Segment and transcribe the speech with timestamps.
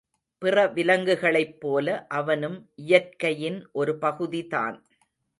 [0.41, 1.87] பிற விலங்குகளைப்போல
[2.09, 4.77] அவனும் இயற்கையின் ஒரு பகுதிதான்.